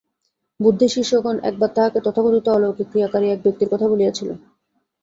[0.59, 4.29] বুদ্ধের শিষ্যগণ একবার তাঁহাকে তথাকথিত অলৌকিক ক্রিয়াকারী এক ব্যক্তির কথা বলিয়াছিল।